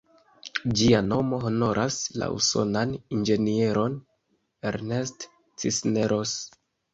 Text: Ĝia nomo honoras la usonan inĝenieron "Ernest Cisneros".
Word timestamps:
Ĝia 0.77 1.01
nomo 1.09 1.39
honoras 1.43 1.97
la 2.21 2.29
usonan 2.37 2.95
inĝenieron 3.17 3.99
"Ernest 4.71 5.27
Cisneros". 5.65 6.35